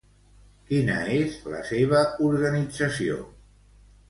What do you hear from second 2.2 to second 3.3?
organització?